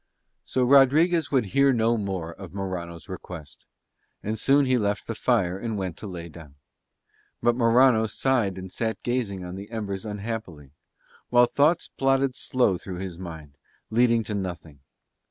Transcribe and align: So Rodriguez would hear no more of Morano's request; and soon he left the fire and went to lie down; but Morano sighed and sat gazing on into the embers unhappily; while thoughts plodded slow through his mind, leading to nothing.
So 0.43 0.63
Rodriguez 0.63 1.29
would 1.29 1.45
hear 1.53 1.71
no 1.71 1.95
more 1.95 2.31
of 2.33 2.55
Morano's 2.55 3.07
request; 3.07 3.67
and 4.23 4.39
soon 4.39 4.65
he 4.65 4.75
left 4.75 5.05
the 5.05 5.13
fire 5.13 5.59
and 5.59 5.77
went 5.77 5.95
to 5.97 6.07
lie 6.07 6.27
down; 6.27 6.55
but 7.39 7.55
Morano 7.55 8.07
sighed 8.07 8.57
and 8.57 8.71
sat 8.71 9.03
gazing 9.03 9.43
on 9.43 9.49
into 9.51 9.57
the 9.57 9.69
embers 9.69 10.03
unhappily; 10.03 10.71
while 11.29 11.45
thoughts 11.45 11.87
plodded 11.87 12.33
slow 12.33 12.79
through 12.79 12.97
his 12.97 13.19
mind, 13.19 13.59
leading 13.91 14.23
to 14.23 14.33
nothing. 14.33 14.79